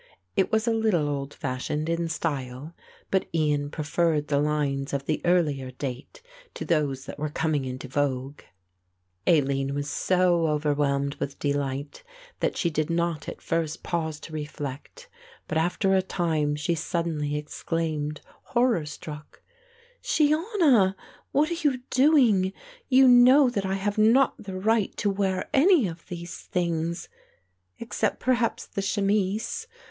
[0.35, 2.73] It was a little old fashioned in style,
[3.11, 6.23] but Ian preferred the lines of the earlier date
[6.55, 8.41] to those that were coming into vogue.
[9.27, 12.01] Aline was so overwhelmed with delight
[12.39, 15.07] that she did not at first pause to reflect;
[15.47, 18.21] but after a time she suddenly exclaimed
[18.55, 19.43] horror struck;
[20.01, 20.95] "Shiona,
[21.31, 22.53] what are you doing;
[22.89, 27.07] you know that I have not the right to wear any of these things,
[27.77, 29.67] except perhaps the chemise?